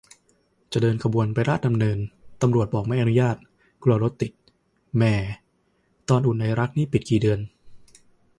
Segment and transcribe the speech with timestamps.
[0.71, 1.97] จะเดินขบวนไปราชดำเนิน
[2.41, 3.35] ตำรวจบอกไม่อนุญาต
[3.83, 4.31] กลัวรถติด
[4.95, 5.15] แหม่
[6.09, 7.39] ตอน อุ่นไอรัก นี่ปิดกี่เดือน